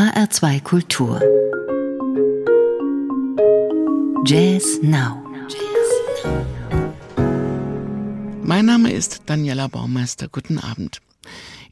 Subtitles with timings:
[0.00, 1.20] HR2 Kultur.
[4.24, 5.22] Jazz Now.
[8.42, 10.28] Mein Name ist Daniela Baumeister.
[10.28, 11.02] Guten Abend.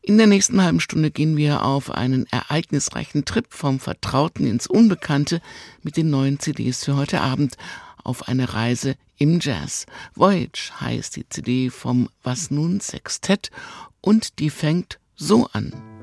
[0.02, 5.40] In der nächsten halben Stunde gehen wir auf einen ereignisreichen Trip vom Vertrauten ins Unbekannte
[5.82, 7.56] mit den neuen CDs für heute Abend
[8.04, 9.86] auf eine Reise im Jazz.
[10.14, 13.50] Voyage heißt die CD vom Was nun Sextett
[14.02, 15.97] und die fängt so an.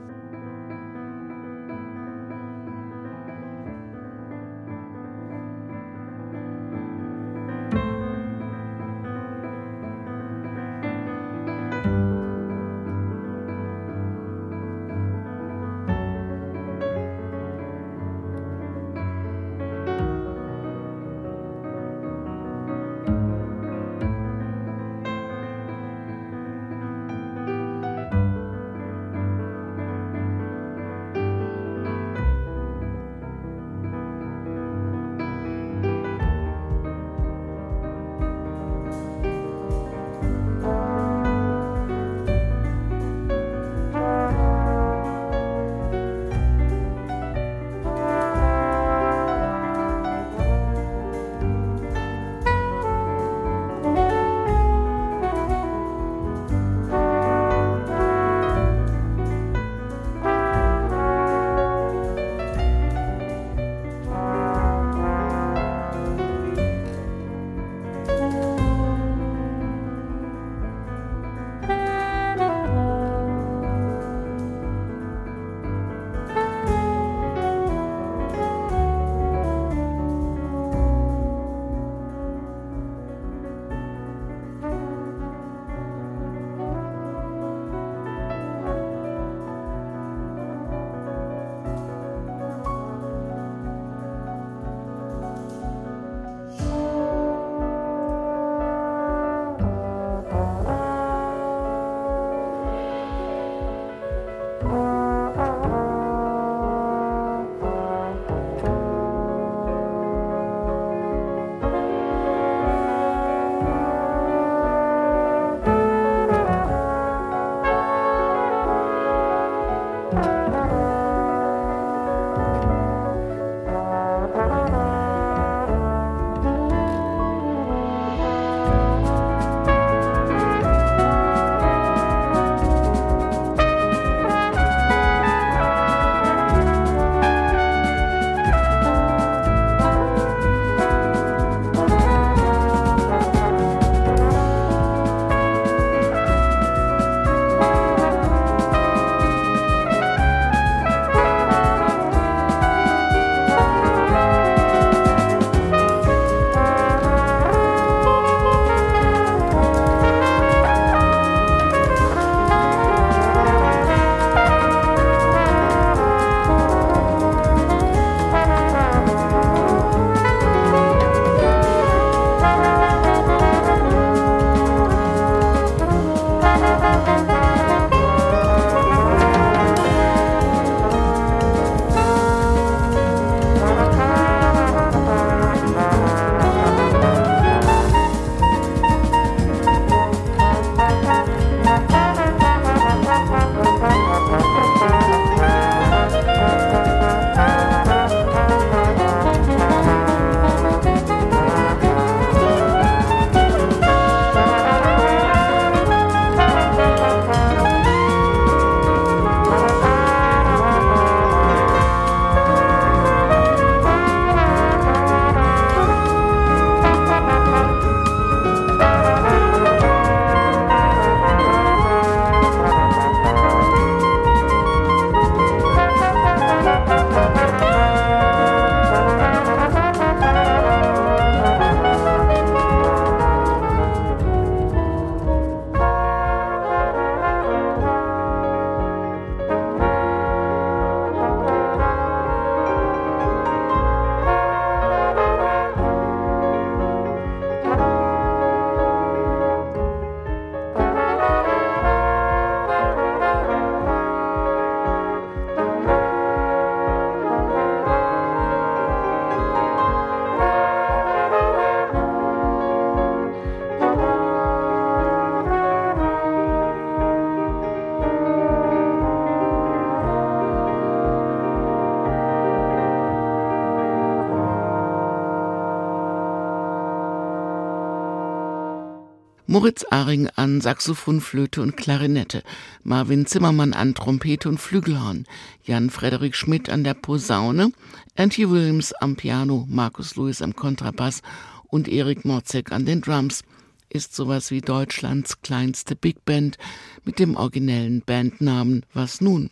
[279.55, 282.43] Moritz Aring an Saxophon, Flöte und Klarinette,
[282.83, 285.25] Marvin Zimmermann an Trompete und Flügelhorn,
[285.63, 287.71] Jan Frederik Schmidt an der Posaune,
[288.15, 291.21] Andy Williams am Piano, Markus Lewis am Kontrabass
[291.67, 293.45] und Erik Morzek an den Drums
[293.87, 296.57] ist sowas wie Deutschlands kleinste Big Band
[297.05, 299.51] mit dem originellen Bandnamen Was nun?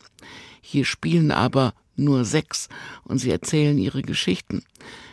[0.65, 2.69] Hier spielen aber nur sechs
[3.03, 4.63] und sie erzählen ihre Geschichten.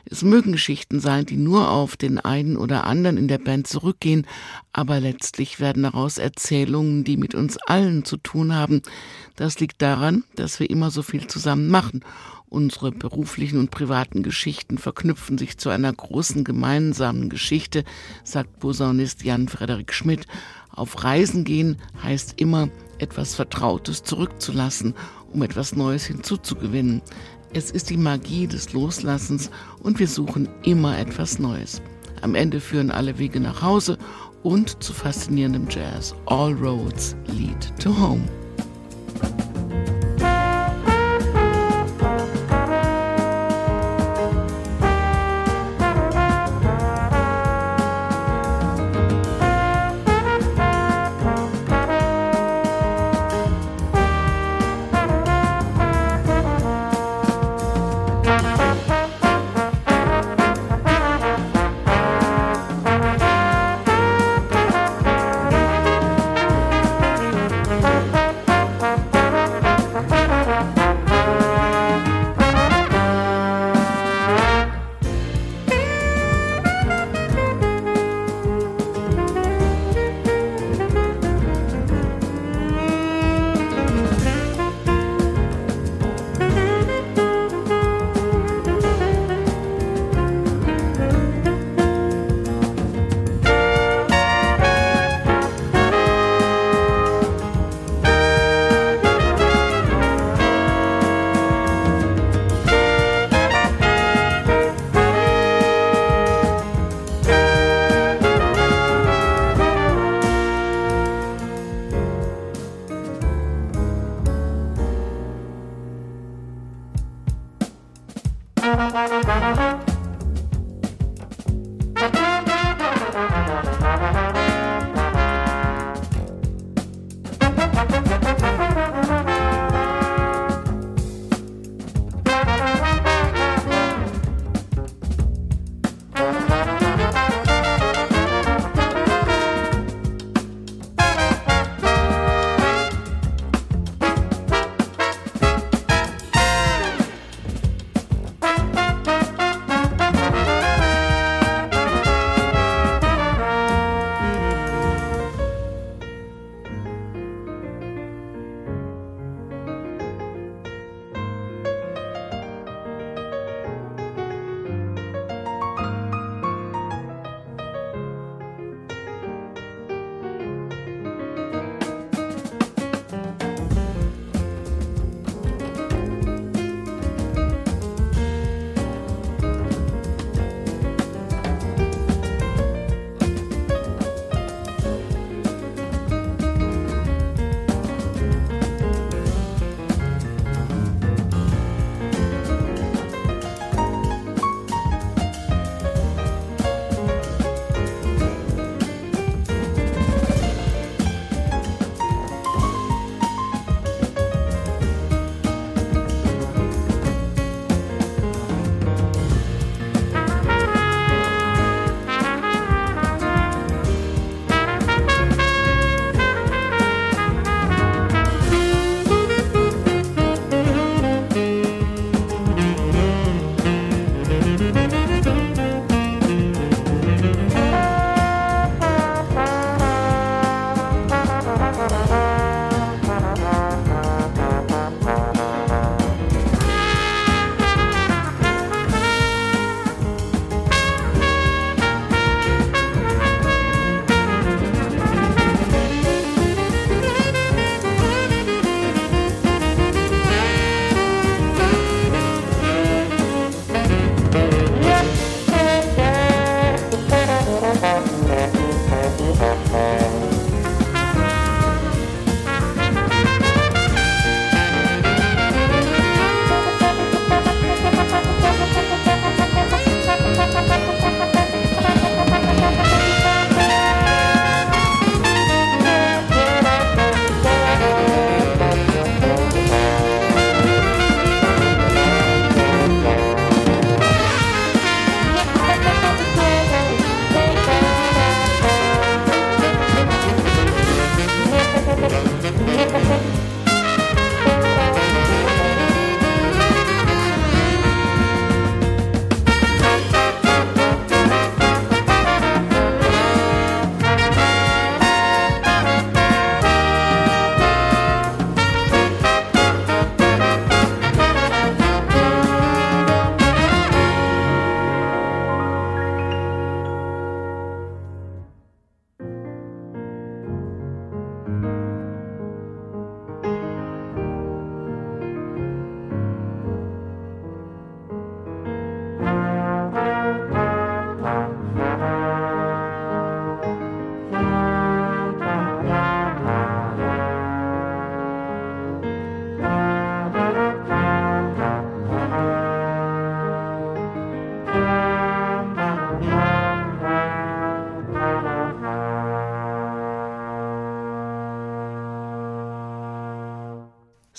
[0.04, 4.26] Es mögen Geschichten sein, die nur auf den einen oder anderen in der Band zurückgehen,
[4.72, 8.80] aber letztlich werden daraus Erzählungen, die mit uns allen zu tun haben.
[9.34, 12.04] Das liegt daran, dass wir immer so viel zusammen machen.
[12.48, 17.84] Unsere beruflichen und privaten Geschichten verknüpfen sich zu einer großen gemeinsamen Geschichte,
[18.22, 20.26] sagt Posaunist Jan Frederik Schmidt.
[20.70, 22.68] Auf Reisen gehen heißt immer,
[22.98, 24.94] etwas Vertrautes zurückzulassen
[25.32, 27.02] um etwas Neues hinzuzugewinnen.
[27.52, 29.50] Es ist die Magie des Loslassens
[29.82, 31.82] und wir suchen immer etwas Neues.
[32.22, 33.98] Am Ende führen alle Wege nach Hause
[34.42, 36.14] und zu faszinierendem Jazz.
[36.26, 38.22] All roads lead to home.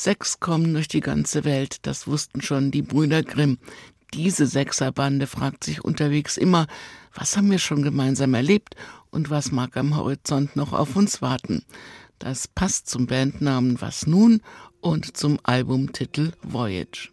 [0.03, 3.60] Sechs kommen durch die ganze Welt, das wussten schon die Brüder Grimm.
[4.15, 6.65] Diese Sechserbande fragt sich unterwegs immer,
[7.13, 8.74] was haben wir schon gemeinsam erlebt
[9.12, 11.65] und was mag am Horizont noch auf uns warten.
[12.17, 14.41] Das passt zum Bandnamen Was nun
[14.79, 17.10] und zum Albumtitel Voyage.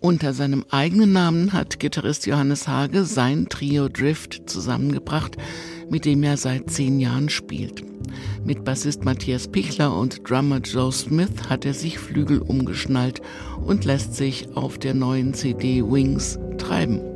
[0.00, 5.36] Unter seinem eigenen Namen hat Gitarrist Johannes Hage sein Trio Drift zusammengebracht,
[5.88, 7.91] mit dem er seit zehn Jahren spielt.
[8.44, 13.22] Mit Bassist Matthias Pichler und Drummer Joe Smith hat er sich Flügel umgeschnallt
[13.64, 17.11] und lässt sich auf der neuen CD Wings treiben.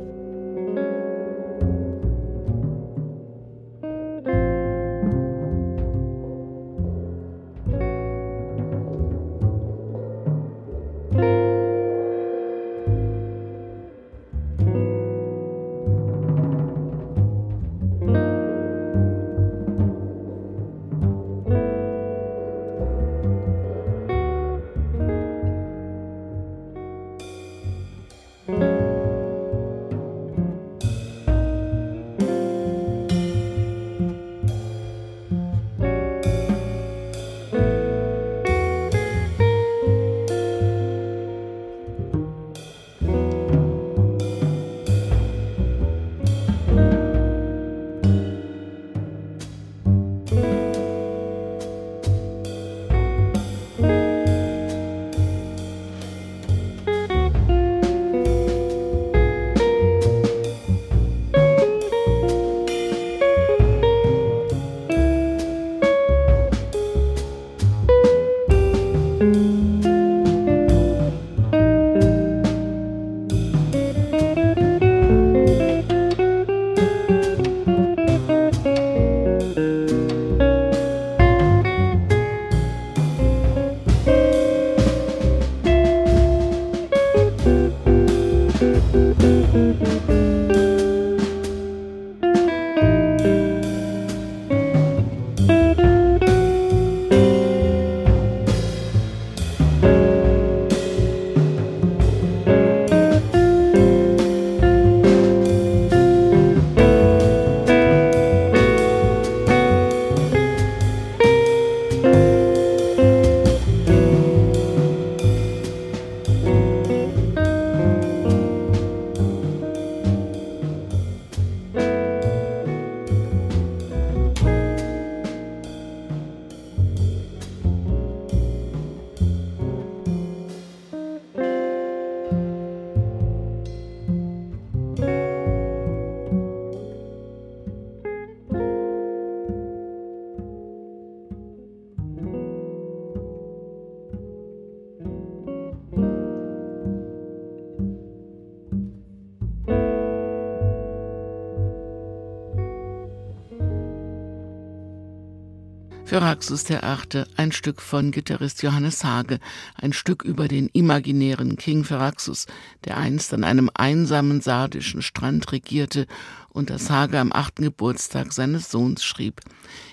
[156.07, 159.39] Feraxus der Achte, ein Stück von Gitarrist Johannes Hage,
[159.75, 162.45] ein Stück über den imaginären King Feraxus,
[162.85, 166.07] der einst an einem einsamen sardischen Strand regierte
[166.47, 169.41] und das Hage am achten Geburtstag seines Sohns schrieb.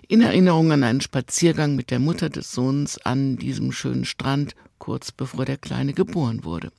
[0.06, 5.10] In Erinnerung an einen Spaziergang mit der Mutter des Sohns an diesem schönen Strand, kurz
[5.10, 6.70] bevor der Kleine geboren wurde.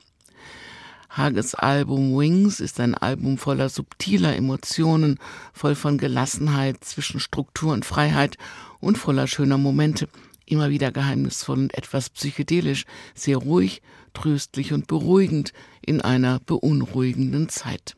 [1.17, 5.17] Hages Album Wings ist ein Album voller subtiler Emotionen,
[5.53, 8.37] voll von Gelassenheit zwischen Struktur und Freiheit
[8.81, 10.09] und voller schöner Momente,
[10.45, 13.81] immer wieder geheimnisvoll und etwas psychedelisch, sehr ruhig,
[14.13, 17.95] tröstlich und beruhigend in einer beunruhigenden Zeit.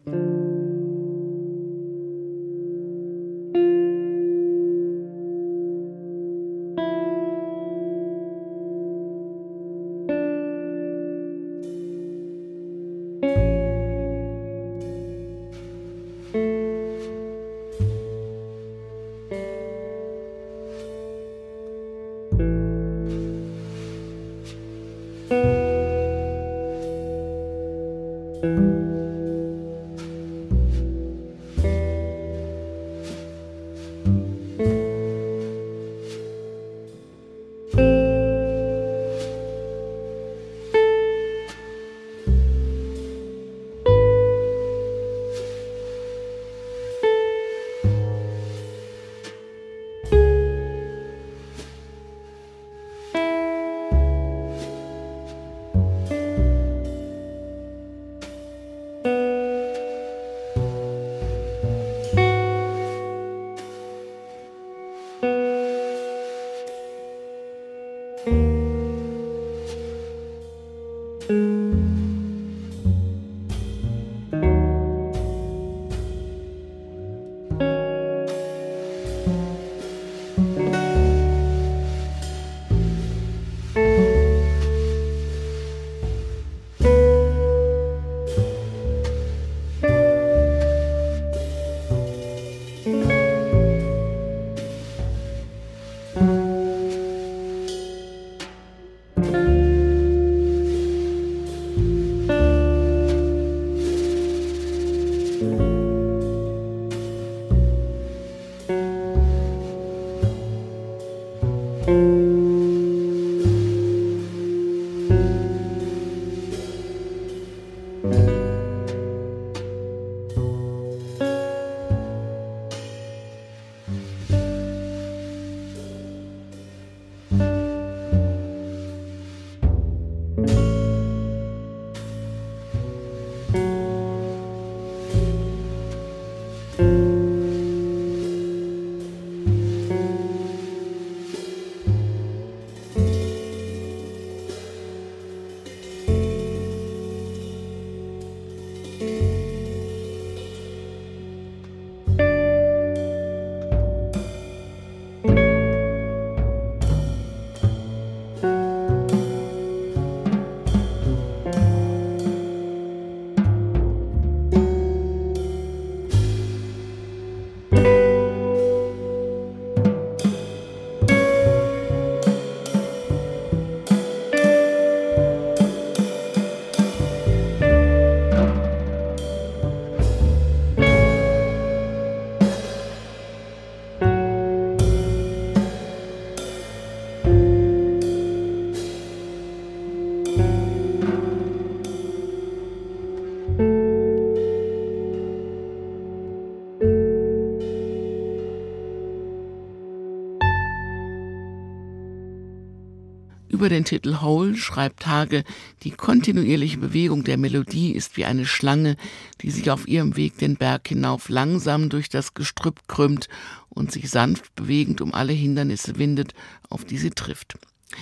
[203.68, 205.44] Über den Titel Hole schreibt Hage,
[205.84, 208.96] die kontinuierliche Bewegung der Melodie ist wie eine Schlange,
[209.42, 213.28] die sich auf ihrem Weg den Berg hinauf langsam durch das Gestrüpp krümmt
[213.68, 216.34] und sich sanft bewegend um alle Hindernisse windet,
[216.70, 217.58] auf die sie trifft.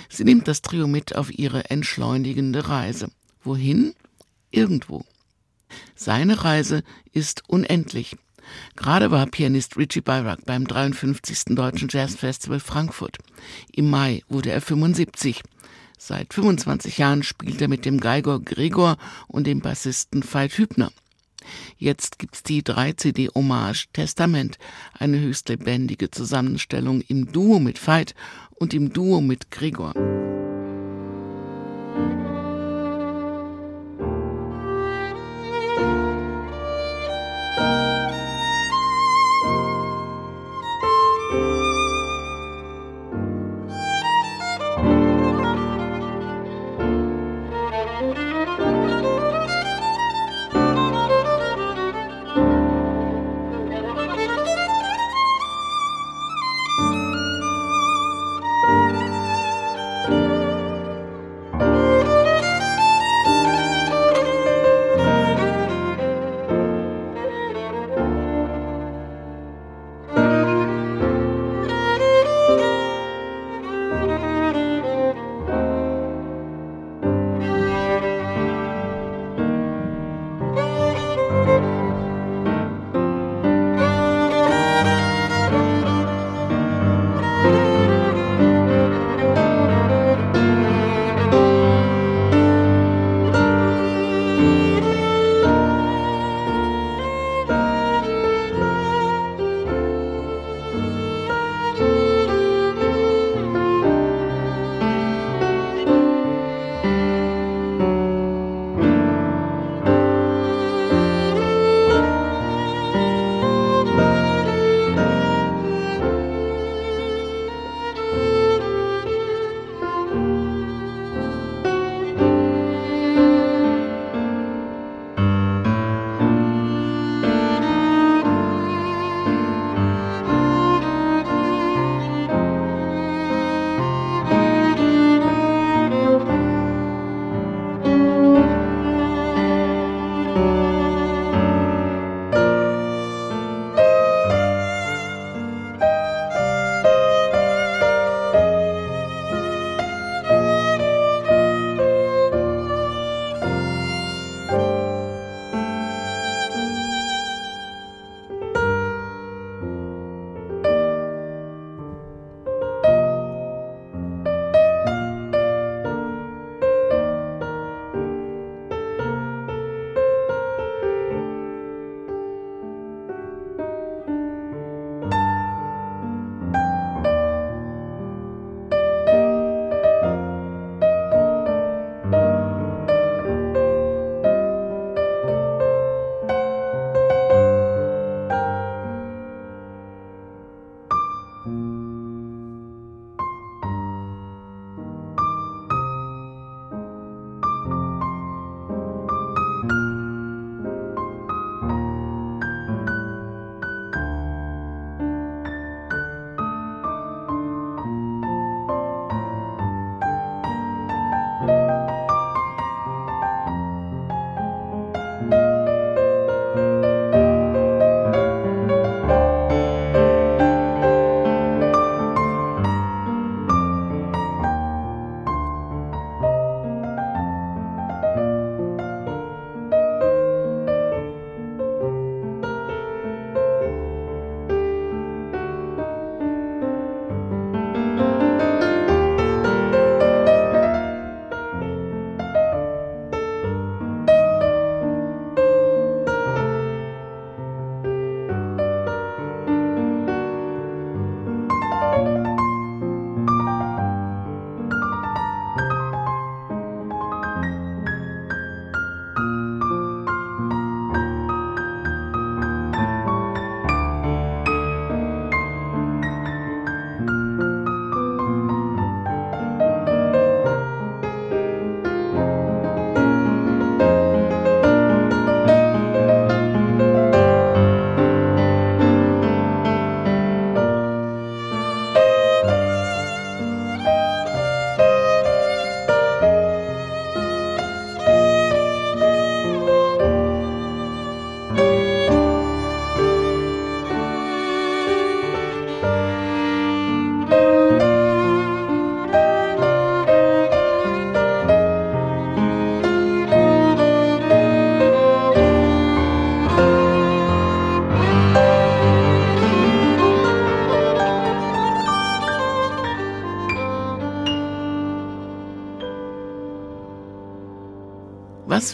[0.08, 3.10] Sie nimmt das Trio mit auf ihre entschleunigende Reise.
[3.42, 3.92] Wohin?
[4.52, 5.04] Irgendwo.
[5.96, 8.16] Seine Reise ist unendlich.
[8.76, 11.56] Gerade war Pianist Richie Bayrak beim 53.
[11.56, 13.18] Deutschen Jazzfestival Frankfurt.
[13.72, 15.42] Im Mai wurde er 75.
[15.98, 18.96] Seit 25 Jahren spielt er mit dem Geiger Gregor
[19.28, 20.92] und dem Bassisten Veit Hübner.
[21.78, 24.58] Jetzt gibt's die 3-CD Hommage Testament,
[24.94, 28.14] eine höchst lebendige Zusammenstellung im Duo mit Veit
[28.54, 29.94] und im Duo mit Gregor.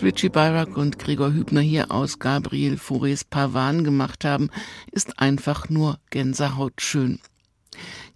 [0.02, 4.50] Richie Byrock und Gregor Hübner hier aus Gabriel Faurés Pavan gemacht haben,
[4.90, 7.20] ist einfach nur gänsehautschön.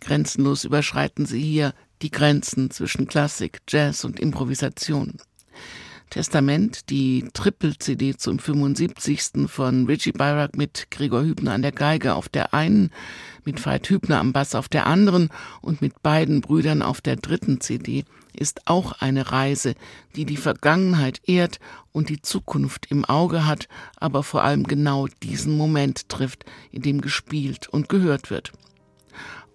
[0.01, 5.15] Grenzenlos überschreiten sie hier die Grenzen zwischen Klassik, Jazz und Improvisation.
[6.11, 9.49] Testament, die Triple-CD zum 75.
[9.49, 12.91] von Richie Byrock mit Gregor Hübner an der Geige auf der einen,
[13.45, 15.29] mit Veit Hübner am Bass auf der anderen
[15.63, 18.05] und mit beiden Brüdern auf der dritten CD,
[18.39, 19.75] ist auch eine Reise,
[20.15, 21.59] die die Vergangenheit ehrt
[21.93, 27.01] und die Zukunft im Auge hat, aber vor allem genau diesen Moment trifft, in dem
[27.01, 28.53] gespielt und gehört wird.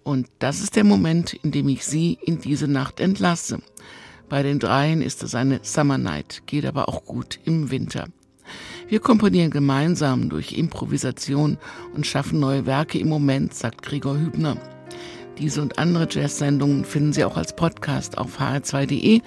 [0.02, 3.62] Und das ist der Moment, in dem ich Sie in diese Nacht entlasse.
[4.28, 8.08] Bei den dreien ist es eine Summer Night, geht aber auch gut im Winter.
[8.88, 11.58] Wir komponieren gemeinsam durch Improvisation
[11.94, 14.56] und schaffen neue Werke im Moment, sagt Gregor Hübner.
[15.38, 19.20] Diese und andere Jazz-Sendungen finden Sie auch als Podcast auf hr2.de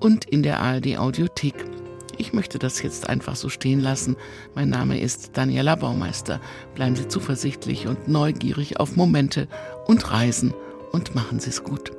[0.00, 1.54] und in der ARD Audiothek.
[2.16, 4.16] Ich möchte das jetzt einfach so stehen lassen.
[4.54, 6.40] Mein Name ist Daniela Baumeister.
[6.74, 9.46] Bleiben Sie zuversichtlich und neugierig auf Momente
[9.86, 10.52] und Reisen
[10.92, 11.97] und machen Sie es gut.